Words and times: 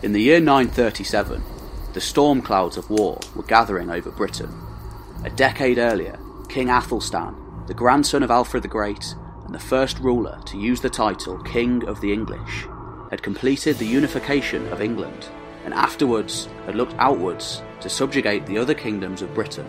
In 0.00 0.12
the 0.12 0.22
year 0.22 0.38
937, 0.38 1.42
the 1.92 2.00
storm 2.00 2.40
clouds 2.40 2.76
of 2.76 2.88
war 2.88 3.18
were 3.34 3.42
gathering 3.42 3.90
over 3.90 4.12
Britain. 4.12 4.48
A 5.24 5.30
decade 5.30 5.78
earlier, 5.78 6.16
King 6.48 6.70
Athelstan, 6.70 7.34
the 7.66 7.74
grandson 7.74 8.22
of 8.22 8.30
Alfred 8.30 8.62
the 8.62 8.68
Great 8.68 9.16
and 9.44 9.52
the 9.52 9.58
first 9.58 9.98
ruler 9.98 10.38
to 10.46 10.56
use 10.56 10.80
the 10.80 10.88
title 10.88 11.36
King 11.42 11.84
of 11.88 12.00
the 12.00 12.12
English, 12.12 12.68
had 13.10 13.24
completed 13.24 13.76
the 13.76 13.86
unification 13.86 14.68
of 14.68 14.80
England 14.80 15.30
and 15.64 15.74
afterwards 15.74 16.48
had 16.64 16.76
looked 16.76 16.94
outwards 16.98 17.60
to 17.80 17.90
subjugate 17.90 18.46
the 18.46 18.56
other 18.56 18.74
kingdoms 18.74 19.20
of 19.20 19.34
Britain. 19.34 19.68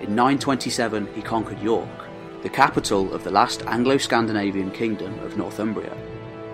In 0.00 0.14
927, 0.14 1.06
he 1.14 1.20
conquered 1.20 1.60
York, 1.60 2.08
the 2.42 2.48
capital 2.48 3.12
of 3.12 3.24
the 3.24 3.30
last 3.30 3.62
Anglo 3.66 3.98
Scandinavian 3.98 4.70
kingdom 4.70 5.18
of 5.18 5.36
Northumbria, 5.36 5.94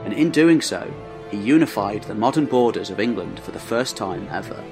and 0.05 0.13
in 0.13 0.33
doing 0.33 0.61
so, 0.61 0.93
he 1.31 1.37
unified 1.37 2.05
the 2.05 2.15
modern 2.15 2.47
borders 2.47 2.91
of 2.91 3.01
England 3.01 3.41
for 3.41 3.51
the 3.51 3.59
first 3.59 3.97
time 3.97 4.29
ever. 4.31 4.63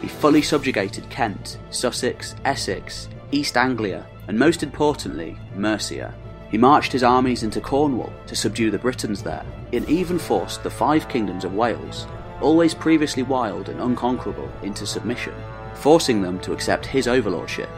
He 0.00 0.08
fully 0.08 0.42
subjugated 0.42 1.10
Kent, 1.10 1.58
Sussex, 1.70 2.34
Essex, 2.44 3.08
East 3.32 3.56
Anglia, 3.56 4.06
and 4.28 4.38
most 4.38 4.62
importantly, 4.62 5.36
Mercia. 5.54 6.14
He 6.50 6.58
marched 6.58 6.92
his 6.92 7.02
armies 7.02 7.42
into 7.42 7.60
Cornwall 7.60 8.12
to 8.26 8.34
subdue 8.34 8.70
the 8.70 8.78
Britons 8.78 9.22
there, 9.22 9.44
and 9.72 9.88
even 9.88 10.18
forced 10.18 10.62
the 10.62 10.70
five 10.70 11.08
kingdoms 11.08 11.44
of 11.44 11.54
Wales, 11.54 12.06
always 12.40 12.74
previously 12.74 13.22
wild 13.22 13.68
and 13.68 13.80
unconquerable, 13.80 14.50
into 14.62 14.86
submission, 14.86 15.34
forcing 15.74 16.22
them 16.22 16.40
to 16.40 16.52
accept 16.52 16.86
his 16.86 17.06
overlordship. 17.06 17.68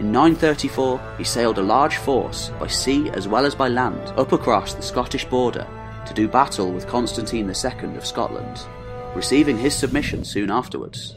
In 0.00 0.10
934, 0.10 1.14
he 1.18 1.24
sailed 1.24 1.58
a 1.58 1.62
large 1.62 1.98
force 1.98 2.50
by 2.58 2.66
sea 2.66 3.10
as 3.10 3.28
well 3.28 3.44
as 3.44 3.54
by 3.54 3.68
land 3.68 4.00
up 4.18 4.32
across 4.32 4.74
the 4.74 4.82
Scottish 4.82 5.26
border 5.26 5.66
to 6.06 6.14
do 6.14 6.28
battle 6.28 6.72
with 6.72 6.86
Constantine 6.86 7.46
II 7.46 7.96
of 7.96 8.06
Scotland, 8.06 8.66
receiving 9.14 9.58
his 9.58 9.74
submission 9.74 10.24
soon 10.24 10.50
afterwards. 10.50 11.14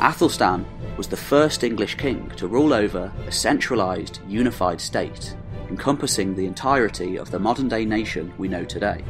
Athelstan 0.00 0.66
was 0.96 1.08
the 1.08 1.16
first 1.16 1.64
English 1.64 1.94
king 1.96 2.30
to 2.36 2.48
rule 2.48 2.74
over 2.74 3.12
a 3.26 3.32
centralised, 3.32 4.20
unified 4.26 4.80
state, 4.80 5.36
encompassing 5.68 6.34
the 6.34 6.46
entirety 6.46 7.16
of 7.16 7.30
the 7.30 7.38
modern 7.38 7.68
day 7.68 7.84
nation 7.84 8.32
we 8.38 8.48
know 8.48 8.64
today. 8.64 9.02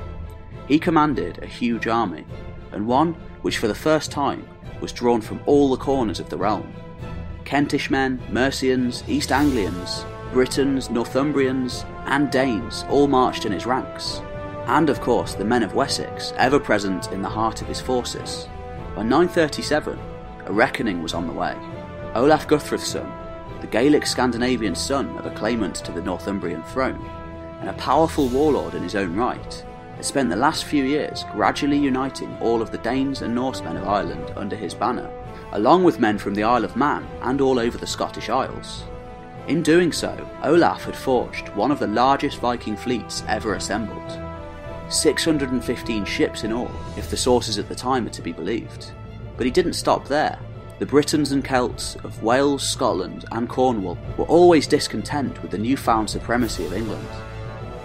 He 0.69 0.79
commanded 0.79 1.43
a 1.43 1.47
huge 1.47 1.87
army, 1.87 2.25
and 2.73 2.87
one 2.87 3.15
which 3.43 3.59
for 3.59 3.69
the 3.69 3.75
first 3.75 4.11
time 4.11 4.47
was 4.81 4.93
drawn 4.93 5.21
from 5.21 5.41
all 5.47 5.71
the 5.71 5.83
corners 5.83 6.21
of 6.21 6.29
the 6.29 6.37
realm. 6.37 6.73
Kentish 7.45 7.91
men, 7.91 8.21
Mercians, 8.31 9.03
East 9.09 9.33
Anglians, 9.33 10.05
Britons, 10.33 10.89
Northumbrians, 10.89 11.85
and 12.07 12.31
Danes 12.31 12.85
all 12.89 13.07
marched 13.07 13.45
in 13.45 13.53
his 13.53 13.67
ranks, 13.67 14.21
and 14.67 14.91
of 14.91 15.01
course 15.01 15.35
the 15.35 15.45
men 15.45 15.63
of 15.63 15.75
Wessex, 15.75 16.33
ever 16.37 16.59
present 16.59 17.13
in 17.13 17.23
the 17.23 17.29
heart 17.29 17.63
of 17.63 17.69
his 17.69 17.81
forces. 17.81 18.49
By 18.95 19.03
937, 19.03 19.99
a 20.47 20.53
reckoning 20.53 21.03
was 21.03 21.15
on 21.15 21.27
the 21.27 21.33
way. 21.33 21.57
Olaf 22.15 22.47
Guthrum, 22.47 23.13
the 23.61 23.67
Gaelic 23.69 24.07
Scandinavian 24.07 24.75
son 24.75 25.17
of 25.19 25.27
a 25.27 25.31
claimant 25.31 25.77
to 25.77 25.93
the 25.93 26.03
Northumbrian 26.03 26.63
throne, 26.65 27.05
and 27.61 27.71
a 27.71 27.75
powerful 27.75 28.29
warlord 28.29 28.75
in 28.75 28.83
his 28.83 28.97
own 28.97 29.15
right, 29.17 29.65
had 29.97 30.05
spent 30.05 30.29
the 30.31 30.37
last 30.37 30.65
few 30.65 30.85
years 30.85 31.25
gradually 31.33 31.79
uniting 31.79 32.37
all 32.41 32.61
of 32.61 32.71
the 32.71 32.79
Danes 32.79 33.23
and 33.23 33.35
Norsemen 33.35 33.77
of 33.77 33.87
Ireland 33.87 34.33
under 34.37 34.57
his 34.57 34.75
banner, 34.75 35.11
along 35.53 35.85
with 35.85 36.01
men 36.01 36.19
from 36.19 36.35
the 36.35 36.43
Isle 36.43 36.65
of 36.65 36.77
Man 36.77 37.07
and 37.23 37.41
all 37.41 37.59
over 37.59 37.79
the 37.79 37.87
Scottish 37.87 38.29
Isles. 38.29 38.85
In 39.47 39.63
doing 39.63 39.93
so, 39.93 40.29
Olaf 40.43 40.85
had 40.85 40.97
forged 40.97 41.49
one 41.51 41.71
of 41.71 41.79
the 41.79 41.87
largest 41.87 42.39
Viking 42.39 42.77
fleets 42.77 43.23
ever 43.29 43.55
assembled. 43.55 44.21
615 44.93 46.05
ships 46.05 46.45
in 46.45 46.53
all, 46.53 46.71
if 46.97 47.11
the 47.11 47.17
sources 47.17 47.59
at 47.59 47.69
the 47.69 47.75
time 47.75 48.07
are 48.07 48.11
to 48.11 48.23
be 48.23 48.33
believed. 48.33 48.93
But 49.37 49.47
he 49.47 49.53
didn't 49.53 49.75
stop 49.75 50.07
there. 50.07 50.39
The 50.79 50.87
Britons 50.87 51.33
and 51.33 51.45
Celts 51.45 51.97
of 52.05 52.23
Wales, 52.23 52.69
Scotland, 52.69 53.25
and 53.31 53.49
Cornwall 53.49 53.99
were 54.17 54.25
always 54.25 54.67
discontent 54.67 55.41
with 55.41 55.51
the 55.51 55.59
newfound 55.59 56.11
supremacy 56.11 56.67
of 56.67 56.73
England. 56.73 57.07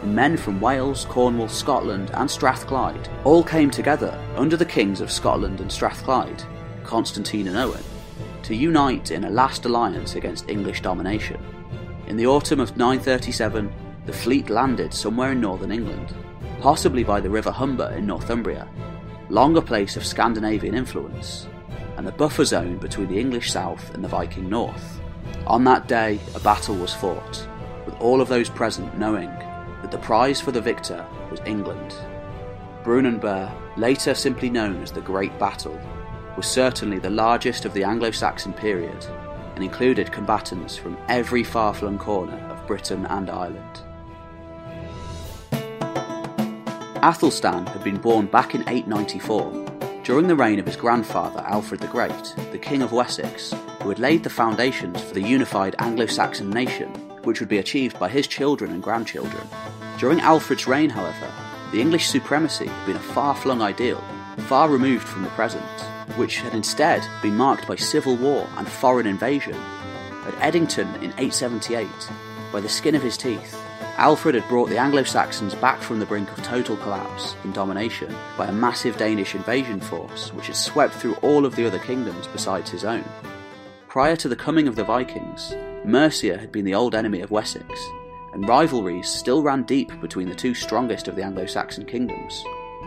And 0.01 0.16
men 0.16 0.38
from 0.38 0.59
Wales, 0.59 1.06
Cornwall, 1.06 1.47
Scotland, 1.47 2.12
and 2.13 2.29
Strathclyde 2.29 3.09
all 3.24 3.44
came 3.44 3.69
together 3.69 4.19
under 4.35 4.57
the 4.57 4.66
kings 4.66 5.01
of 5.01 5.12
Scotland 5.12 5.62
and 5.62 5.72
Strathclyde, 5.72 6.44
Constantine 6.84 7.47
and 7.47 7.57
Owen, 7.57 7.84
to 8.44 8.56
unite 8.56 9.12
in 9.12 9.25
a 9.25 9.29
last 9.29 9.66
alliance 9.66 10.16
against 10.16 10.50
English 10.50 10.81
domination. 10.81 11.39
In 12.07 12.18
the 12.18 12.28
autumn 12.28 12.59
of 12.59 12.78
937, 12.78 13.72
the 14.06 14.13
fleet 14.13 14.50
landed 14.50 14.94
somewhere 14.94 15.34
in 15.34 15.41
northern 15.41 15.72
England, 15.72 16.16
possibly 16.59 17.03
by 17.03 17.19
the 17.19 17.29
River 17.29 17.51
Humber 17.51 17.94
in 17.97 18.06
Northumbria, 18.06 18.68
long 19.29 19.57
a 19.57 19.62
place 19.62 19.97
of 19.97 20.06
Scandinavian 20.06 20.75
influence, 20.75 21.47
and 21.97 22.06
the 22.06 22.12
buffer 22.12 22.45
zone 22.45 22.78
between 22.78 23.07
the 23.07 23.19
English 23.19 23.51
south 23.51 23.94
and 23.94 24.03
the 24.03 24.07
Viking 24.07 24.50
north. 24.50 25.01
On 25.45 25.63
that 25.63 25.88
day, 25.88 26.19
a 26.35 26.40
battle 26.40 26.75
was 26.75 26.94
fought, 26.94 27.47
with 27.85 27.95
all 28.00 28.22
of 28.22 28.28
those 28.28 28.50
present 28.50 28.97
knowing 28.97 29.29
that 29.81 29.91
the 29.91 29.97
prize 29.97 30.41
for 30.41 30.51
the 30.51 30.62
victor 30.62 31.06
was 31.29 31.41
England. 31.45 31.95
Brunanburh, 32.84 33.51
later 33.78 34.13
simply 34.13 34.50
known 34.50 34.81
as 34.81 34.91
the 34.91 35.01
Great 35.01 35.38
Battle, 35.39 35.79
was 36.35 36.47
certainly 36.47 37.00
the 37.00 37.09
largest 37.09 37.66
of 37.66 37.74
the 37.74 37.84
Anglo 37.84 38.12
Saxon 38.12 38.53
period 38.53 39.06
and 39.56 39.63
included 39.63 40.12
combatants 40.12 40.78
from 40.78 40.97
every 41.09 41.44
far 41.44 41.74
flung 41.74 41.97
corner 41.97 42.38
of 42.50 42.68
Britain 42.68 43.06
and 43.07 43.29
Ireland. 43.29 43.81
Athelstan 47.03 47.68
had 47.68 47.84
been 47.84 47.97
born 47.97 48.25
back 48.25 48.56
in 48.56 48.62
894, 48.68 50.02
during 50.03 50.28
the 50.28 50.35
reign 50.35 50.58
of 50.58 50.66
his 50.66 50.75
grandfather 50.75 51.41
Alfred 51.41 51.80
the 51.80 51.88
Great, 51.88 52.34
the 52.52 52.58
King 52.58 52.81
of 52.81 52.91
Wessex, 52.91 53.53
who 53.81 53.90
had 53.90 54.00
laid 54.00 54.24
the 54.24 54.31
foundations 54.31 55.00
for 55.02 55.13
the 55.13 55.22
unified 55.22 55.75
Anglo 55.78 56.07
Saxon 56.07 56.50
nation, 56.50 56.90
which 57.24 57.40
would 57.40 57.50
be 57.50 57.59
achieved 57.59 58.00
by 58.00 58.09
his 58.09 58.25
children 58.25 58.72
and 58.72 58.81
grandchildren. 58.81 59.47
During 60.00 60.22
Alfred's 60.22 60.66
reign, 60.66 60.90
however, 60.90 61.31
the 61.72 61.81
English 61.81 62.07
supremacy 62.07 62.66
had 62.66 62.86
been 62.88 62.96
a 62.96 63.00
far 63.00 63.36
flung 63.36 63.62
ideal, 63.62 64.03
far 64.47 64.68
removed 64.68 65.07
from 65.07 65.22
the 65.22 65.30
present, 65.30 65.63
which 66.16 66.40
had 66.40 66.56
instead 66.56 67.06
been 67.22 67.38
marked 67.38 67.68
by 67.68 67.75
civil 67.75 68.16
war 68.16 68.50
and 68.57 68.68
foreign 68.68 69.06
invasion. 69.06 69.56
At 70.25 70.34
Edington 70.53 70.96
in 70.96 71.13
878, 71.19 71.88
by 72.52 72.59
the 72.59 72.69
skin 72.69 72.96
of 72.96 73.03
his 73.03 73.18
teeth, 73.18 73.56
Alfred 73.97 74.35
had 74.35 74.47
brought 74.47 74.69
the 74.69 74.78
Anglo 74.78 75.02
Saxons 75.02 75.56
back 75.56 75.81
from 75.81 75.97
the 75.97 76.06
brink 76.06 76.31
of 76.31 76.44
total 76.44 76.78
collapse 76.78 77.35
and 77.44 77.52
domination 77.52 78.16
by 78.38 78.46
a 78.46 78.52
massive 78.52 78.96
Danish 78.96 79.34
invasion 79.34 79.80
force 79.80 80.31
which 80.34 80.47
had 80.47 80.56
swept 80.56 80.94
through 80.94 81.16
all 81.24 81.47
of 81.47 81.56
the 81.56 81.66
other 81.66 81.80
kingdoms 81.80 82.28
besides 82.28 82.69
his 82.69 82.86
own. 82.86 83.03
Prior 83.88 84.16
to 84.18 84.30
the 84.30 84.36
coming 84.36 84.68
of 84.68 84.75
the 84.75 84.84
Vikings, 84.84 85.56
Mercia 85.84 86.38
had 86.38 86.52
been 86.52 86.63
the 86.63 86.75
old 86.75 86.94
enemy 86.94 87.22
of 87.22 87.31
Wessex, 87.31 87.68
and 88.34 88.47
rivalries 88.47 89.09
still 89.09 89.41
ran 89.41 89.63
deep 89.63 89.91
between 90.00 90.30
the 90.30 90.36
two 90.36 90.53
strongest 90.53 91.07
of 91.07 91.16
the 91.16 91.24
Anglo 91.24 91.47
Saxon 91.47 91.84
kingdoms. 91.84 92.44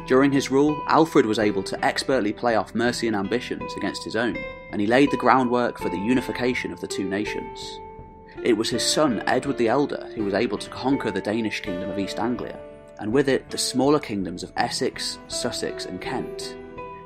During 0.07 0.31
his 0.31 0.53
rule, 0.53 0.81
Alfred 0.87 1.27
was 1.27 1.41
able 1.41 1.65
to 1.65 1.85
expertly 1.85 2.33
play 2.33 2.55
off 2.55 2.73
Mercian 2.73 3.17
ambitions 3.17 3.75
against 3.77 4.05
his 4.05 4.15
own, 4.15 4.39
and 4.71 4.81
he 4.81 4.87
laid 4.87 5.11
the 5.11 5.17
groundwork 5.17 5.77
for 5.77 5.89
the 5.89 5.99
unification 5.99 6.73
of 6.73 6.81
the 6.81 6.87
two 6.87 7.09
nations. 7.09 7.81
It 8.43 8.57
was 8.57 8.71
his 8.71 8.83
son 8.83 9.23
Edward 9.27 9.59
the 9.59 9.69
Elder 9.69 10.11
who 10.15 10.25
was 10.25 10.35
able 10.35 10.59
to 10.59 10.71
conquer 10.71 11.11
the 11.11 11.21
Danish 11.21 11.61
kingdom 11.61 11.91
of 11.91 11.99
East 11.99 12.19
Anglia, 12.19 12.59
and 12.99 13.13
with 13.13 13.29
it 13.29 13.51
the 13.51 13.59
smaller 13.59 13.99
kingdoms 13.99 14.43
of 14.43 14.53
Essex, 14.57 15.19
Sussex, 15.29 15.87
and 15.87 16.01
Kent. 16.01 16.57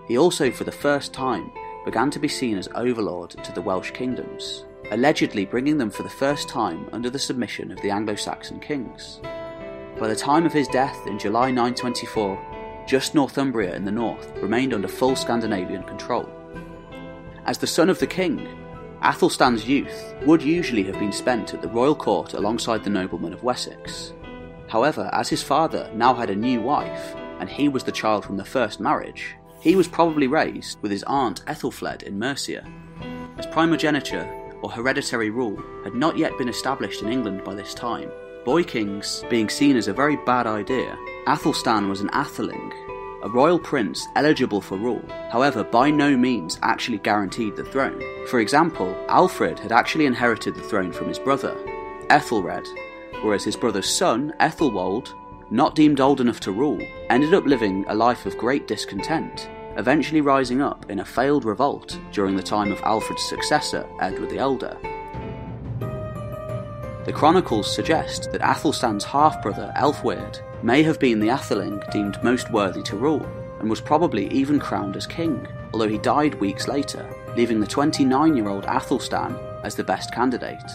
He 0.07 0.19
also, 0.19 0.51
for 0.51 0.65
the 0.65 0.73
first 0.73 1.13
time, 1.13 1.51
began 1.85 2.11
to 2.11 2.19
be 2.19 2.29
seen 2.29 2.57
as 2.57 2.69
overlord 2.75 3.31
to 3.31 3.53
the 3.53 3.63
Welsh 3.63 3.91
kingdoms, 3.91 4.65
allegedly 4.91 5.45
bringing 5.45 5.79
them 5.79 5.91
for 5.91 6.03
the 6.03 6.11
first 6.11 6.49
time 6.49 6.89
under 6.93 7.11
the 7.11 7.19
submission 7.19 7.71
of 7.71 7.81
the 7.81 7.91
Anglo 7.91 8.15
Saxon 8.15 8.61
kings. 8.61 9.21
By 9.99 10.09
the 10.09 10.17
time 10.17 10.47
of 10.47 10.53
his 10.53 10.69
death 10.69 11.07
in 11.07 11.19
July 11.19 11.51
924, 11.51 12.85
just 12.87 13.15
Northumbria 13.15 13.75
in 13.75 13.85
the 13.85 13.93
north 13.93 14.31
remained 14.37 14.75
under 14.75 14.89
full 14.89 15.17
Scandinavian 15.17 15.85
control. 15.85 16.29
As 17.47 17.59
the 17.59 17.67
son 17.67 17.89
of 17.89 17.99
the 17.99 18.07
king, 18.07 18.47
Athelstan's 19.05 19.69
youth 19.69 20.15
would 20.23 20.41
usually 20.41 20.83
have 20.85 20.99
been 20.99 21.13
spent 21.13 21.53
at 21.53 21.61
the 21.61 21.69
royal 21.69 21.95
court 21.95 22.33
alongside 22.33 22.83
the 22.83 22.89
noblemen 22.89 23.35
of 23.35 23.43
Wessex. 23.43 24.15
However, 24.67 25.11
as 25.13 25.29
his 25.29 25.43
father 25.43 25.91
now 25.95 26.15
had 26.15 26.31
a 26.31 26.35
new 26.35 26.63
wife, 26.63 27.15
and 27.39 27.47
he 27.47 27.69
was 27.69 27.85
the 27.85 27.93
child 27.93 28.25
from 28.25 28.39
the 28.39 28.45
first 28.47 28.81
marriage, 28.81 29.35
he 29.61 29.77
was 29.77 29.89
probably 29.89 30.27
raised 30.27 30.81
with 30.81 30.91
his 30.91 31.03
aunt 31.03 31.45
Ethelfled 31.47 32.03
in 32.03 32.19
Mercia. 32.19 32.67
As 33.37 33.47
primogeniture, 33.47 34.25
or 34.63 34.71
hereditary 34.71 35.29
rule, 35.29 35.63
had 35.85 35.95
not 35.95 36.17
yet 36.17 36.37
been 36.39 36.49
established 36.49 37.03
in 37.03 37.13
England 37.13 37.45
by 37.45 37.55
this 37.55 37.75
time, 37.75 38.11
boy 38.47 38.65
kings 38.65 39.23
being 39.29 39.51
seen 39.51 39.77
as 39.77 39.87
a 39.87 39.93
very 39.93 40.17
bad 40.25 40.47
idea, 40.47 40.97
Athelstan 41.27 41.91
was 41.91 42.01
an 42.01 42.09
atheling, 42.15 42.73
a 43.25 43.29
royal 43.31 43.59
prince 43.59 44.07
eligible 44.17 44.61
for 44.61 44.77
rule, 44.77 45.03
however, 45.31 45.65
by 45.65 45.91
no 45.91 46.15
means 46.15 46.59
actually 46.63 46.99
guaranteed 46.99 47.57
the 47.57 47.65
throne. 47.65 48.01
For 48.29 48.41
example, 48.41 48.95
Alfred 49.09 49.59
had 49.59 49.73
actually 49.73 50.05
inherited 50.05 50.55
the 50.55 50.63
throne 50.63 50.93
from 50.93 51.09
his 51.09 51.19
brother, 51.19 51.57
Ethelred, 52.11 52.69
whereas 53.23 53.43
his 53.43 53.57
brother's 53.57 53.89
son, 53.89 54.35
Ethelwold, 54.41 55.15
not 55.51 55.75
deemed 55.75 56.01
old 56.01 56.21
enough 56.21 56.39
to 56.41 56.53
rule, 56.53 56.81
ended 57.09 57.33
up 57.33 57.47
living 57.47 57.87
a 57.89 57.95
life 57.95 58.27
of 58.27 58.37
great 58.37 58.69
discontent, 58.69 59.49
eventually 59.79 60.21
rising 60.21 60.61
up 60.61 60.91
in 60.91 61.01
a 61.01 61.05
failed 61.05 61.47
revolt 61.47 61.99
during 62.13 62.37
the 62.37 62.43
time 62.43 62.71
of 62.71 62.81
Alfred's 62.83 63.23
successor, 63.23 63.89
Edward 64.01 64.29
the 64.29 64.39
Elder. 64.39 64.77
The 67.07 67.13
chronicles 67.13 67.75
suggest 67.75 68.33
that 68.33 68.43
Athelstan's 68.43 69.05
half 69.05 69.43
brother, 69.43 69.73
Elfweard, 69.77 70.41
may 70.65 70.83
have 70.83 70.99
been 70.99 71.21
the 71.21 71.29
Atheling 71.29 71.89
deemed 71.93 72.23
most 72.25 72.51
worthy 72.51 72.83
to 72.83 72.97
rule, 72.97 73.25
and 73.61 73.69
was 73.69 73.81
probably 73.81 74.29
even 74.29 74.59
crowned 74.59 74.97
as 74.97 75.07
king, 75.07 75.47
although 75.73 75.89
he 75.89 75.99
died 75.99 76.35
weeks 76.37 76.67
later, 76.67 77.07
leaving 77.37 77.61
the 77.61 77.67
29 77.67 78.37
year 78.37 78.49
old 78.49 78.65
Athelstan 78.65 79.37
as 79.63 79.75
the 79.75 79.85
best 79.85 80.13
candidate. 80.13 80.71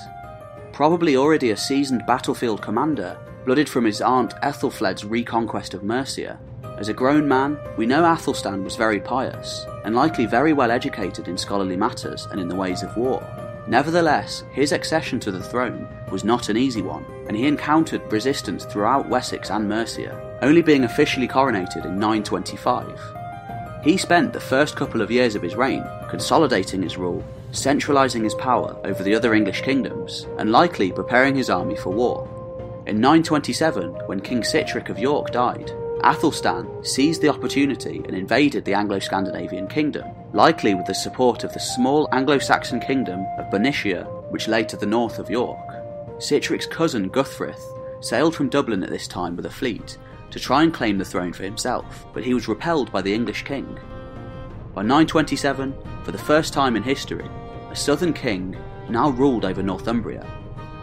Probably 0.72 1.18
already 1.18 1.52
a 1.52 1.58
seasoned 1.58 2.06
battlefield 2.06 2.62
commander, 2.62 3.18
blooded 3.46 3.68
from 3.68 3.84
his 3.84 4.00
aunt 4.00 4.36
Ethelfled's 4.44 5.04
reconquest 5.04 5.74
of 5.74 5.84
Mercia, 5.84 6.40
as 6.80 6.88
a 6.88 6.94
grown 6.94 7.28
man, 7.28 7.60
we 7.76 7.86
know 7.86 8.06
Athelstan 8.06 8.64
was 8.64 8.78
very 8.78 9.02
pious, 9.02 9.66
and 9.84 9.96
likely 9.96 10.26
very 10.26 10.54
well 10.54 10.72
educated 10.72 11.28
in 11.28 11.38
scholarly 11.38 11.76
matters 11.76 12.26
and 12.32 12.40
in 12.40 12.48
the 12.48 12.56
ways 12.56 12.84
of 12.84 12.96
war. 12.96 13.22
Nevertheless, 13.70 14.44
his 14.52 14.72
accession 14.72 15.20
to 15.20 15.32
the 15.32 15.44
throne 15.44 15.88
was 16.12 16.24
not 16.24 16.50
an 16.50 16.58
easy 16.58 16.82
one, 16.82 17.06
and 17.28 17.38
he 17.38 17.46
encountered 17.46 18.12
resistance 18.12 18.66
throughout 18.66 19.08
Wessex 19.08 19.52
and 19.52 19.70
Mercia, 19.70 20.40
only 20.42 20.64
being 20.64 20.86
officially 20.86 21.28
coronated 21.28 21.86
in 21.86 22.00
925. 22.00 23.00
He 23.84 23.96
spent 23.96 24.34
the 24.34 24.40
first 24.40 24.76
couple 24.76 25.04
of 25.04 25.12
years 25.12 25.36
of 25.36 25.44
his 25.44 25.56
reign 25.56 25.86
consolidating 26.10 26.82
his 26.82 26.98
rule, 26.98 27.24
centralising 27.52 28.24
his 28.24 28.34
power 28.34 28.76
over 28.86 29.04
the 29.04 29.14
other 29.14 29.36
English 29.36 29.62
kingdoms, 29.62 30.26
and 30.40 30.52
likely 30.52 30.92
preparing 30.92 31.36
his 31.36 31.52
army 31.52 31.76
for 31.76 31.92
war. 31.92 32.28
In 32.88 33.00
927, 33.00 33.92
when 34.08 34.20
King 34.20 34.42
Sihtric 34.42 34.90
of 34.90 34.98
York 34.98 35.30
died, 35.30 35.72
Athelstan 36.04 36.84
seized 36.84 37.22
the 37.22 37.30
opportunity 37.30 38.02
and 38.06 38.16
invaded 38.16 38.64
the 38.64 38.74
Anglo 38.74 39.00
Scandinavian 39.00 39.68
kingdom, 39.68 40.08
likely 40.34 40.74
with 40.74 40.86
the 40.86 40.94
support 40.94 41.44
of 41.44 41.54
the 41.54 41.60
small 41.60 42.08
Anglo 42.12 42.40
Saxon 42.40 42.80
kingdom 42.80 43.26
of 43.38 43.50
Bernicia, 43.50 44.06
which 44.32 44.48
lay 44.48 44.64
to 44.64 44.78
the 44.78 44.86
north 44.86 45.20
of 45.20 45.30
York. 45.30 45.60
Sihtric's 46.18 46.66
cousin 46.66 47.10
Guthfrith 47.10 47.62
sailed 48.02 48.36
from 48.36 48.50
Dublin 48.50 48.84
at 48.84 48.90
this 48.90 49.08
time 49.08 49.36
with 49.36 49.46
a 49.46 49.50
fleet 49.50 49.98
to 50.32 50.40
try 50.40 50.64
and 50.64 50.74
claim 50.74 50.98
the 50.98 51.06
throne 51.06 51.34
for 51.34 51.44
himself, 51.44 52.06
but 52.14 52.24
he 52.24 52.34
was 52.34 52.48
repelled 52.48 52.92
by 52.92 53.02
the 53.02 53.14
English 53.14 53.44
king. 53.44 53.78
By 54.74 54.84
927, 54.84 55.74
for 56.04 56.12
the 56.12 56.18
first 56.18 56.54
time 56.54 56.76
in 56.76 56.84
history, 56.84 57.28
a 57.72 57.76
southern 57.76 58.14
king 58.14 58.56
now 58.90 59.10
ruled 59.10 59.46
over 59.46 59.62
Northumbria. 59.62 60.26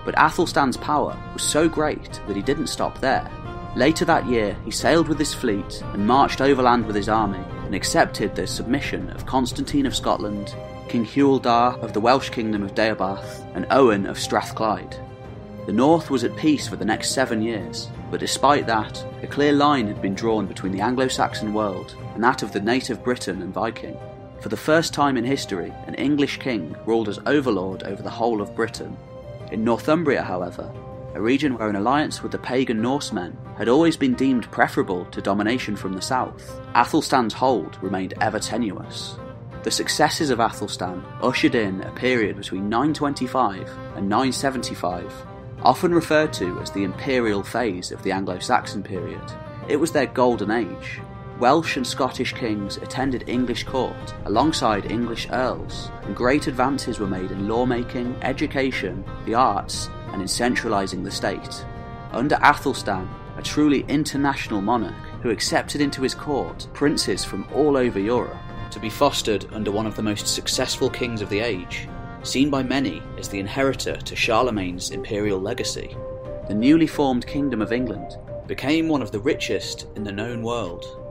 But 0.04 0.18
Athelstan's 0.18 0.76
power 0.76 1.18
was 1.32 1.42
so 1.42 1.68
great 1.68 2.20
that 2.26 2.36
he 2.36 2.42
didn't 2.42 2.68
stop 2.68 3.00
there. 3.00 3.30
Later 3.76 4.06
that 4.06 4.26
year, 4.26 4.56
he 4.64 4.70
sailed 4.70 5.06
with 5.06 5.18
his 5.18 5.34
fleet 5.34 5.82
and 5.92 6.06
marched 6.06 6.40
overland 6.40 6.86
with 6.86 6.96
his 6.96 7.10
army 7.10 7.44
and 7.66 7.74
accepted 7.74 8.34
the 8.34 8.46
submission 8.46 9.10
of 9.10 9.26
Constantine 9.26 9.84
of 9.84 9.94
Scotland, 9.94 10.54
King 10.88 11.04
Hywel 11.04 11.42
Dda 11.42 11.82
of 11.82 11.92
the 11.92 12.00
Welsh 12.00 12.30
kingdom 12.30 12.62
of 12.62 12.74
Deheubarth, 12.74 13.44
and 13.54 13.66
Owen 13.70 14.06
of 14.06 14.18
Strathclyde. 14.18 14.96
The 15.66 15.74
north 15.74 16.10
was 16.10 16.24
at 16.24 16.34
peace 16.36 16.66
for 16.66 16.76
the 16.76 16.86
next 16.86 17.10
seven 17.10 17.42
years, 17.42 17.90
but 18.10 18.20
despite 18.20 18.66
that, 18.66 19.04
a 19.22 19.26
clear 19.26 19.52
line 19.52 19.88
had 19.88 20.00
been 20.00 20.14
drawn 20.14 20.46
between 20.46 20.72
the 20.72 20.80
Anglo 20.80 21.06
Saxon 21.06 21.52
world 21.52 21.96
and 22.14 22.24
that 22.24 22.42
of 22.42 22.52
the 22.52 22.60
native 22.60 23.04
Briton 23.04 23.42
and 23.42 23.52
Viking. 23.52 23.98
For 24.40 24.48
the 24.48 24.56
first 24.56 24.94
time 24.94 25.18
in 25.18 25.24
history, 25.24 25.70
an 25.86 25.96
English 25.96 26.38
king 26.38 26.74
ruled 26.86 27.10
as 27.10 27.18
overlord 27.26 27.82
over 27.82 28.02
the 28.02 28.08
whole 28.08 28.40
of 28.40 28.56
Britain. 28.56 28.96
In 29.52 29.64
Northumbria, 29.64 30.22
however, 30.22 30.72
a 31.16 31.20
region 31.20 31.56
where 31.56 31.70
an 31.70 31.76
alliance 31.76 32.22
with 32.22 32.30
the 32.30 32.38
pagan 32.38 32.82
Norsemen 32.82 33.36
had 33.56 33.68
always 33.68 33.96
been 33.96 34.12
deemed 34.12 34.50
preferable 34.50 35.06
to 35.06 35.22
domination 35.22 35.74
from 35.74 35.94
the 35.94 36.02
south, 36.02 36.60
Athelstan's 36.74 37.32
hold 37.32 37.82
remained 37.82 38.12
ever 38.20 38.38
tenuous. 38.38 39.16
The 39.62 39.70
successes 39.70 40.28
of 40.28 40.40
Athelstan 40.40 41.02
ushered 41.22 41.54
in 41.54 41.80
a 41.80 41.90
period 41.92 42.36
between 42.36 42.68
925 42.68 43.66
and 43.96 44.08
975, 44.10 45.10
often 45.62 45.94
referred 45.94 46.34
to 46.34 46.58
as 46.60 46.70
the 46.70 46.84
imperial 46.84 47.42
phase 47.42 47.92
of 47.92 48.02
the 48.02 48.12
Anglo 48.12 48.38
Saxon 48.38 48.82
period. 48.82 49.22
It 49.68 49.76
was 49.76 49.92
their 49.92 50.06
golden 50.06 50.50
age. 50.50 51.00
Welsh 51.38 51.76
and 51.76 51.86
Scottish 51.86 52.32
kings 52.32 52.78
attended 52.78 53.28
English 53.28 53.64
court 53.64 54.14
alongside 54.24 54.90
English 54.90 55.28
earls, 55.30 55.90
and 56.04 56.16
great 56.16 56.46
advances 56.46 56.98
were 56.98 57.06
made 57.06 57.30
in 57.30 57.46
lawmaking, 57.46 58.16
education, 58.22 59.04
the 59.26 59.34
arts, 59.34 59.90
and 60.12 60.22
in 60.22 60.28
centralising 60.28 61.02
the 61.02 61.10
state. 61.10 61.66
Under 62.12 62.36
Athelstan, 62.36 63.06
a 63.36 63.42
truly 63.42 63.84
international 63.88 64.62
monarch 64.62 64.94
who 65.20 65.28
accepted 65.28 65.82
into 65.82 66.00
his 66.00 66.14
court 66.14 66.66
princes 66.72 67.22
from 67.22 67.46
all 67.52 67.76
over 67.76 68.00
Europe 68.00 68.38
to 68.70 68.80
be 68.80 68.88
fostered 68.88 69.44
under 69.52 69.70
one 69.70 69.86
of 69.86 69.94
the 69.94 70.02
most 70.02 70.26
successful 70.26 70.88
kings 70.88 71.20
of 71.20 71.28
the 71.28 71.40
age, 71.40 71.86
seen 72.22 72.48
by 72.48 72.62
many 72.62 73.02
as 73.18 73.28
the 73.28 73.38
inheritor 73.38 73.96
to 73.96 74.16
Charlemagne's 74.16 74.90
imperial 74.90 75.38
legacy. 75.38 75.94
The 76.48 76.54
newly 76.54 76.86
formed 76.86 77.26
Kingdom 77.26 77.60
of 77.60 77.72
England 77.72 78.16
became 78.46 78.88
one 78.88 79.02
of 79.02 79.12
the 79.12 79.20
richest 79.20 79.86
in 79.96 80.04
the 80.04 80.12
known 80.12 80.42
world. 80.42 81.02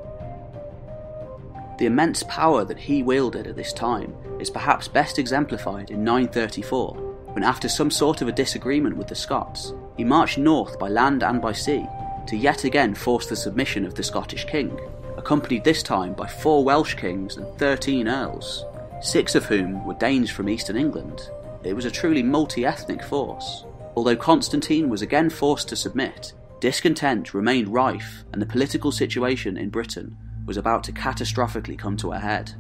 The 1.78 1.88
immense 1.88 2.24
power 2.24 2.64
that 2.64 2.78
he 2.78 3.04
wielded 3.04 3.48
at 3.48 3.58
this 3.58 3.74
time 3.74 4.16
is 4.40 4.50
perhaps 4.50 4.88
best 4.88 5.20
exemplified 5.20 5.92
in 5.92 6.06
934 6.06 6.94
when, 7.34 7.44
after 7.44 7.68
some 7.68 7.92
sort 7.92 8.22
of 8.22 8.30
a 8.30 8.32
disagreement 8.32 8.96
with 8.96 9.08
the 9.08 9.16
Scots, 9.16 9.74
he 9.98 10.06
marched 10.06 10.38
north 10.38 10.80
by 10.80 10.88
land 10.88 11.22
and 11.22 11.42
by 11.42 11.52
sea 11.52 11.86
to 12.28 12.38
yet 12.38 12.64
again 12.64 12.96
force 12.96 13.28
the 13.28 13.36
submission 13.36 13.86
of 13.86 13.94
the 13.94 14.04
Scottish 14.04 14.46
king, 14.46 14.80
accompanied 15.18 15.66
this 15.66 15.84
time 15.84 16.14
by 16.14 16.26
four 16.26 16.64
Welsh 16.64 16.96
kings 16.96 17.36
and 17.36 17.46
thirteen 17.60 18.08
earls, 18.08 18.64
six 19.02 19.36
of 19.36 19.46
whom 19.46 19.86
were 19.86 19.96
Danes 19.96 20.32
from 20.32 20.48
eastern 20.48 20.78
England. 20.78 21.30
It 21.64 21.76
was 21.76 21.86
a 21.86 21.92
truly 21.92 22.24
multi 22.24 22.66
ethnic 22.66 23.04
force. 23.04 23.66
Although 23.98 24.16
Constantine 24.16 24.88
was 24.90 25.02
again 25.02 25.30
forced 25.30 25.68
to 25.70 25.76
submit, 25.76 26.32
discontent 26.62 27.34
remained 27.34 27.68
rife 27.68 28.24
and 28.32 28.42
the 28.42 28.46
political 28.46 28.94
situation 28.94 29.58
in 29.58 29.70
Britain 29.70 30.18
was 30.46 30.58
about 30.58 30.84
to 30.86 30.92
catastrophically 30.92 31.78
come 31.78 31.98
to 31.98 32.12
a 32.12 32.20
head. 32.20 32.54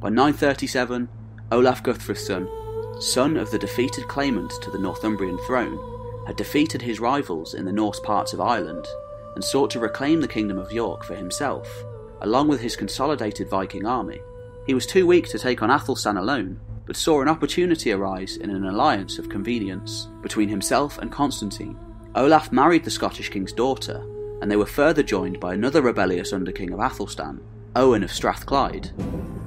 By 0.00 0.08
937, 0.08 1.08
Olaf 1.50 1.82
Guthfrithson 1.82 2.48
son 3.02 3.36
of 3.36 3.50
the 3.50 3.58
defeated 3.58 4.06
claimant 4.08 4.50
to 4.62 4.70
the 4.70 4.78
Northumbrian 4.78 5.38
throne, 5.38 5.78
had 6.26 6.36
defeated 6.36 6.82
his 6.82 7.00
rivals 7.00 7.54
in 7.54 7.64
the 7.64 7.72
Norse 7.72 8.00
parts 8.00 8.32
of 8.32 8.40
Ireland 8.40 8.86
and 9.34 9.42
sought 9.42 9.70
to 9.70 9.80
reclaim 9.80 10.20
the 10.20 10.28
Kingdom 10.28 10.58
of 10.58 10.72
York 10.72 11.04
for 11.04 11.14
himself, 11.14 11.84
along 12.20 12.48
with 12.48 12.60
his 12.60 12.76
consolidated 12.76 13.48
Viking 13.48 13.86
army. 13.86 14.20
He 14.66 14.74
was 14.74 14.86
too 14.86 15.06
weak 15.06 15.28
to 15.30 15.38
take 15.38 15.62
on 15.62 15.70
Athelstan 15.70 16.16
alone, 16.16 16.60
but 16.86 16.96
saw 16.96 17.22
an 17.22 17.28
opportunity 17.28 17.92
arise 17.92 18.36
in 18.36 18.50
an 18.50 18.66
alliance 18.66 19.18
of 19.18 19.28
convenience 19.28 20.08
between 20.20 20.48
himself 20.48 20.98
and 20.98 21.10
Constantine. 21.10 21.78
Olaf 22.14 22.52
married 22.52 22.84
the 22.84 22.90
Scottish 22.90 23.30
king's 23.30 23.52
daughter, 23.52 24.04
and 24.42 24.50
they 24.50 24.56
were 24.56 24.66
further 24.66 25.04
joined 25.04 25.38
by 25.38 25.54
another 25.54 25.80
rebellious 25.80 26.32
underking 26.32 26.72
of 26.72 26.80
Athelstan, 26.80 27.40
Owen 27.76 28.02
of 28.02 28.12
Strathclyde. 28.12 28.90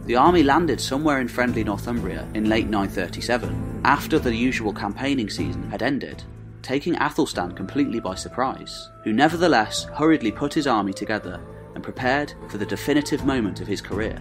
The 0.05 0.15
army 0.15 0.41
landed 0.41 0.79
somewhere 0.79 1.19
in 1.19 1.27
friendly 1.27 1.65
Northumbria 1.65 2.25
in 2.33 2.47
late 2.47 2.69
937, 2.69 3.81
after 3.83 4.17
the 4.17 4.33
usual 4.33 4.71
campaigning 4.71 5.29
season 5.29 5.69
had 5.69 5.83
ended, 5.83 6.23
taking 6.61 6.95
Athelstan 6.95 7.51
completely 7.51 7.99
by 7.99 8.15
surprise, 8.15 8.89
who 9.03 9.11
nevertheless 9.11 9.83
hurriedly 9.83 10.31
put 10.31 10.53
his 10.53 10.65
army 10.65 10.93
together 10.93 11.41
and 11.73 11.83
prepared 11.83 12.33
for 12.47 12.57
the 12.57 12.65
definitive 12.65 13.25
moment 13.25 13.59
of 13.59 13.67
his 13.67 13.81
career. 13.81 14.17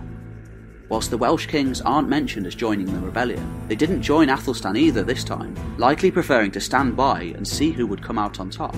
Whilst 0.88 1.10
the 1.10 1.18
Welsh 1.18 1.46
kings 1.46 1.82
aren't 1.82 2.08
mentioned 2.08 2.46
as 2.46 2.54
joining 2.56 2.86
the 2.86 2.98
rebellion, 2.98 3.62
they 3.68 3.76
didn't 3.76 4.02
join 4.02 4.28
Athelstan 4.28 4.76
either 4.76 5.04
this 5.04 5.22
time, 5.22 5.54
likely 5.78 6.10
preferring 6.10 6.50
to 6.50 6.60
stand 6.60 6.96
by 6.96 7.22
and 7.36 7.46
see 7.46 7.70
who 7.70 7.86
would 7.86 8.02
come 8.02 8.18
out 8.18 8.40
on 8.40 8.50
top. 8.50 8.74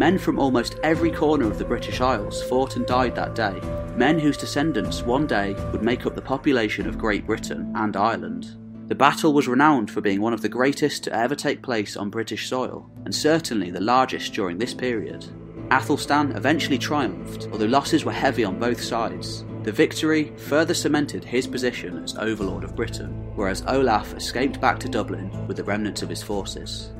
Men 0.00 0.16
from 0.16 0.38
almost 0.38 0.80
every 0.82 1.10
corner 1.10 1.46
of 1.46 1.58
the 1.58 1.64
British 1.66 2.00
Isles 2.00 2.42
fought 2.44 2.76
and 2.76 2.86
died 2.86 3.14
that 3.16 3.34
day, 3.34 3.60
men 3.98 4.18
whose 4.18 4.38
descendants 4.38 5.02
one 5.02 5.26
day 5.26 5.52
would 5.72 5.82
make 5.82 6.06
up 6.06 6.14
the 6.14 6.22
population 6.22 6.86
of 6.88 6.96
Great 6.96 7.26
Britain 7.26 7.70
and 7.76 7.94
Ireland. 7.94 8.56
The 8.88 8.94
battle 8.94 9.34
was 9.34 9.46
renowned 9.46 9.90
for 9.90 10.00
being 10.00 10.22
one 10.22 10.32
of 10.32 10.40
the 10.40 10.48
greatest 10.48 11.04
to 11.04 11.12
ever 11.14 11.34
take 11.34 11.62
place 11.62 11.98
on 11.98 12.08
British 12.08 12.48
soil, 12.48 12.90
and 13.04 13.14
certainly 13.14 13.70
the 13.70 13.82
largest 13.82 14.32
during 14.32 14.56
this 14.56 14.72
period. 14.72 15.26
Athelstan 15.70 16.32
eventually 16.34 16.78
triumphed, 16.78 17.48
although 17.52 17.66
losses 17.66 18.02
were 18.02 18.10
heavy 18.10 18.42
on 18.42 18.58
both 18.58 18.82
sides. 18.82 19.44
The 19.64 19.70
victory 19.70 20.32
further 20.38 20.72
cemented 20.72 21.24
his 21.24 21.46
position 21.46 22.02
as 22.02 22.16
overlord 22.16 22.64
of 22.64 22.74
Britain, 22.74 23.10
whereas 23.34 23.62
Olaf 23.66 24.14
escaped 24.14 24.62
back 24.62 24.78
to 24.78 24.88
Dublin 24.88 25.46
with 25.46 25.58
the 25.58 25.64
remnants 25.64 26.00
of 26.00 26.08
his 26.08 26.22
forces. 26.22 26.90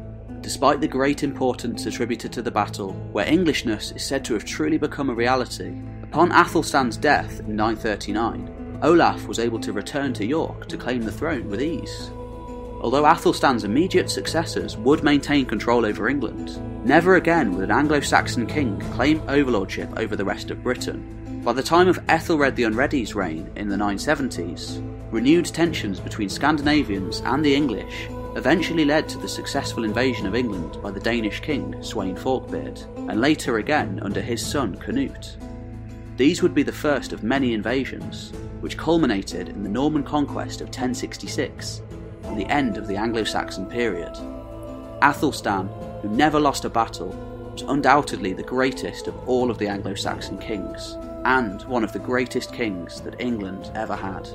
Despite 0.43 0.81
the 0.81 0.89
great 0.89 1.23
importance 1.23 1.85
attributed 1.85 2.33
to 2.33 2.43
the 2.43 2.51
battle, 2.51 2.95
where 3.13 3.27
Englishness 3.27 3.93
is 3.93 4.03
said 4.03 4.25
to 4.25 4.35
have 4.35 4.45
truly 4.45 4.79
become 4.79 5.11
a 5.11 5.15
reality, 5.15 5.75
upon 6.03 6.33
Athelstan's 6.33 6.97
death 6.97 7.41
in 7.41 7.55
939, 7.55 8.79
Olaf 8.83 9.27
was 9.27 9.39
able 9.39 9.61
to 9.61 9.75
return 9.75 10.15
to 10.15 10.27
York 10.27 10.67
to 10.69 10.79
claim 10.79 11.03
the 11.03 11.13
throne 11.13 11.49
with 11.51 11.61
ease. 11.61 12.11
Although 12.81 13.05
Athelstan's 13.05 13.65
immediate 13.65 14.09
successors 14.09 14.79
would 14.79 15.05
maintain 15.05 15.45
control 15.45 15.85
over 15.85 16.09
England, 16.09 16.59
never 16.87 17.17
again 17.17 17.53
would 17.53 17.65
an 17.65 17.71
Anglo 17.71 18.01
Saxon 18.01 18.47
king 18.47 18.81
claim 18.93 19.21
overlordship 19.29 19.93
over 19.99 20.17
the 20.17 20.25
rest 20.25 20.51
of 20.51 20.63
Britain. 20.63 21.43
By 21.45 21.53
the 21.53 21.63
time 21.63 21.89
of 21.89 22.01
Ethelred 22.09 22.57
the 22.57 22.65
Unready's 22.65 23.15
reign 23.15 23.51
in 23.57 23.69
the 23.69 23.77
970s, 23.77 24.83
renewed 25.13 25.45
tensions 25.47 26.01
between 26.01 26.31
Scandinavians 26.31 27.21
and 27.27 27.45
the 27.45 27.55
English 27.55 28.09
eventually 28.37 28.85
led 28.85 29.09
to 29.09 29.19
the 29.19 29.29
successful 29.29 29.85
invasion 29.85 30.27
of 30.27 30.35
England 30.35 30.81
by 30.83 30.91
the 30.91 31.01
Danish 31.01 31.41
king 31.41 31.75
Sweyn 31.81 32.19
Forkbeard, 32.19 32.81
and 32.97 33.21
later 33.21 33.59
again 33.59 34.01
under 34.03 34.21
his 34.21 34.45
son 34.45 34.77
Canute. 34.77 35.37
These 36.17 36.43
would 36.43 36.55
be 36.55 36.63
the 36.63 36.73
first 36.73 37.13
of 37.13 37.23
many 37.23 37.55
invasions, 37.55 38.33
which 38.61 38.77
culminated 38.77 39.49
in 39.49 39.63
the 39.63 39.69
Norman 39.69 40.05
conquest 40.05 40.61
of 40.61 40.69
1066 40.69 41.83
and 42.25 42.39
the 42.39 42.47
end 42.47 42.77
of 42.77 42.87
the 42.87 42.97
Anglo 42.97 43.25
Saxon 43.25 43.67
period. 43.67 44.17
Athelstan, 45.03 45.69
who 46.03 46.09
never 46.11 46.39
lost 46.39 46.65
a 46.65 46.71
battle, 46.71 47.09
was 47.53 47.63
undoubtedly 47.63 48.33
the 48.33 48.43
greatest 48.43 49.09
of 49.09 49.29
all 49.29 49.51
of 49.51 49.59
the 49.59 49.67
Anglo 49.67 49.95
Saxon 49.95 50.39
kings, 50.39 50.97
and 51.25 51.63
one 51.63 51.83
of 51.83 51.93
the 51.93 51.99
greatest 51.99 52.53
kings 52.53 53.01
that 53.01 53.21
England 53.21 53.71
ever 53.75 53.97
had. 53.97 54.29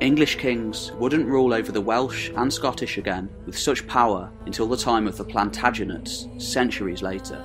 English 0.00 0.36
kings 0.36 0.90
wouldn't 0.92 1.26
rule 1.26 1.54
over 1.54 1.70
the 1.70 1.80
Welsh 1.80 2.30
and 2.36 2.52
Scottish 2.52 2.98
again 2.98 3.28
with 3.46 3.56
such 3.56 3.86
power 3.86 4.30
until 4.44 4.66
the 4.66 4.76
time 4.76 5.06
of 5.06 5.16
the 5.16 5.24
Plantagenets, 5.24 6.40
centuries 6.42 7.00
later. 7.00 7.42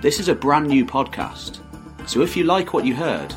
This 0.00 0.20
is 0.20 0.28
a 0.28 0.34
brand 0.34 0.68
new 0.68 0.84
podcast, 0.84 1.60
so 2.08 2.20
if 2.20 2.36
you 2.36 2.44
like 2.44 2.72
what 2.72 2.84
you 2.84 2.94
heard, 2.94 3.34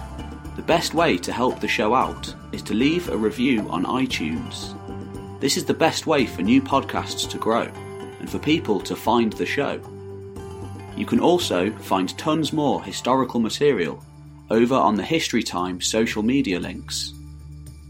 the 0.57 0.61
best 0.61 0.93
way 0.93 1.17
to 1.17 1.31
help 1.31 1.59
the 1.59 1.67
show 1.67 1.95
out 1.95 2.35
is 2.51 2.61
to 2.63 2.73
leave 2.73 3.09
a 3.09 3.17
review 3.17 3.67
on 3.69 3.85
iTunes. 3.85 4.77
This 5.41 5.57
is 5.57 5.65
the 5.65 5.73
best 5.73 6.05
way 6.05 6.27
for 6.27 6.43
new 6.43 6.61
podcasts 6.61 7.27
to 7.31 7.39
grow 7.39 7.63
and 8.19 8.29
for 8.29 8.37
people 8.37 8.79
to 8.81 8.95
find 8.95 9.33
the 9.33 9.47
show. 9.47 9.81
You 10.95 11.07
can 11.07 11.19
also 11.19 11.71
find 11.71 12.15
tons 12.15 12.53
more 12.53 12.83
historical 12.83 13.39
material 13.39 14.05
over 14.51 14.75
on 14.75 14.93
the 14.93 15.03
History 15.03 15.41
Time 15.41 15.81
social 15.81 16.21
media 16.21 16.59
links. 16.59 17.11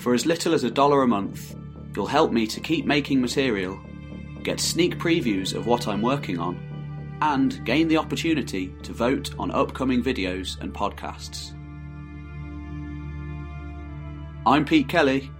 For 0.00 0.14
as 0.14 0.26
little 0.26 0.54
as 0.54 0.64
a 0.64 0.70
dollar 0.70 1.02
a 1.02 1.08
month, 1.08 1.56
you'll 1.94 2.06
help 2.06 2.32
me 2.32 2.46
to 2.46 2.60
keep 2.60 2.86
making 2.86 3.20
material, 3.20 3.78
get 4.42 4.60
sneak 4.60 4.98
previews 4.98 5.54
of 5.54 5.66
what 5.66 5.88
I'm 5.88 6.02
working 6.02 6.38
on, 6.38 7.18
and 7.22 7.64
gain 7.64 7.88
the 7.88 7.98
opportunity 7.98 8.74
to 8.82 8.92
vote 8.92 9.34
on 9.38 9.50
upcoming 9.50 10.02
videos 10.02 10.60
and 10.60 10.72
podcasts. 10.72 11.52
I'm 14.46 14.64
Pete 14.64 14.88
Kelly, 14.88 15.30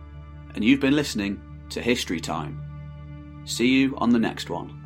and 0.54 0.62
you've 0.62 0.80
been 0.80 0.96
listening 0.96 1.40
to 1.70 1.80
History 1.80 2.20
Time. 2.20 2.60
See 3.46 3.68
you 3.68 3.96
on 3.96 4.10
the 4.10 4.18
next 4.18 4.50
one. 4.50 4.79